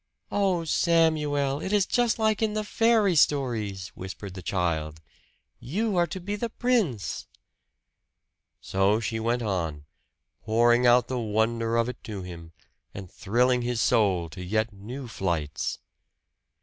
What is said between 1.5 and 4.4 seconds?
it is just like in the fairy stories!" whispered